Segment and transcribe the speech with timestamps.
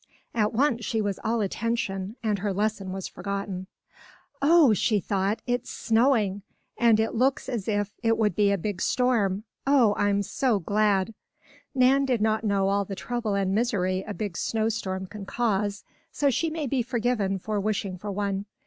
[0.33, 3.67] At once she was all attention, and her lesson was forgotten.
[4.41, 6.41] "Oh!" she thought, "it's snowing!
[6.75, 9.43] And it looks as if it would be a big storm.
[9.67, 11.13] Oh, I'm so glad!"
[11.75, 15.83] Nan did not know all the trouble and misery a big snow storm can cause,
[16.11, 18.47] so she may be forgiven for wishing for one.